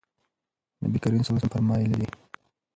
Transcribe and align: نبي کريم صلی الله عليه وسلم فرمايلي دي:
نبي 0.81 0.97
کريم 1.03 1.23
صلی 1.23 1.29
الله 1.29 1.39
عليه 1.39 1.45
وسلم 1.45 1.55
فرمايلي 1.55 1.95
دي: 2.01 2.07